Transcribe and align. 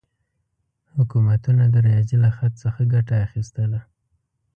حکومتونه 0.95 1.63
د 1.73 1.75
ریاضي 1.87 2.17
له 2.23 2.29
خط 2.37 2.53
څخه 2.63 2.81
ګټه 2.93 3.15
اخیستله. 3.27 3.79